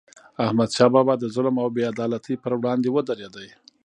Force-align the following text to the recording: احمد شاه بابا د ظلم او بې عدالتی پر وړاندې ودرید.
احمد 0.45 0.69
شاه 0.75 0.89
بابا 0.95 1.13
د 1.19 1.25
ظلم 1.35 1.55
او 1.63 1.67
بې 1.75 1.83
عدالتی 1.91 2.33
پر 2.43 2.51
وړاندې 2.59 2.89
ودرید. 2.91 3.35